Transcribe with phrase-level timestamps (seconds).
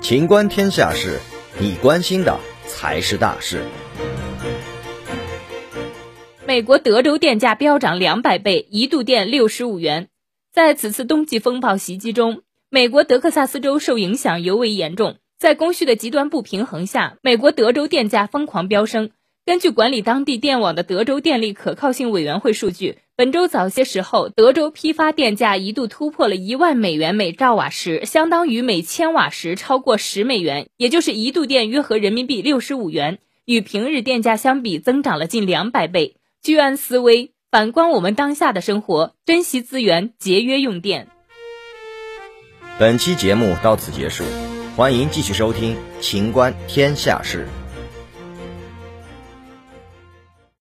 [0.00, 1.18] 情观天下事，
[1.60, 3.62] 你关心的才是大事。
[6.46, 10.08] 美国德州电价飙涨两百倍，一度电六十五元。
[10.50, 12.40] 在此次冬季风暴袭击中，
[12.70, 15.18] 美国德克萨斯州受影响尤为严重。
[15.38, 19.10] 在供需的极端不平衡下，美国德州电价疯狂飙升。
[19.44, 36.14] 根据管理当地电网的德州电力可靠性委员会数据，本周早些时候，德州批发电价一度突破了一万美元每兆瓦时，相当于每千瓦时超过十美元，也就是一度电约合人民币六十五元，与平日电价相比增长了近两百倍。
[36.42, 41.08] 居安思危，反观我们当下的生活，珍惜资源，节约用电。
[42.78, 44.22] 本期节目到此结束，
[44.76, 47.48] 欢迎继续收听《秦观天下事》。